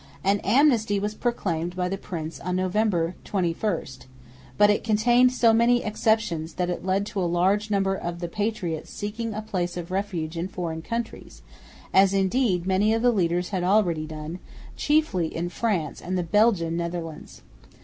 [0.23, 3.83] An amnesty was proclaimed by the prince on November 21,
[4.57, 8.27] but it contained so many exceptions that it led to a large number of the
[8.27, 11.43] patriots seeking a place of refuge in foreign countries,
[11.93, 14.39] as indeed many of the leaders had already done,
[14.75, 17.43] chiefly in France and the Belgian Netherlands.